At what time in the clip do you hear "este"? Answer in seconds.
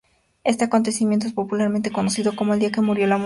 0.43-0.63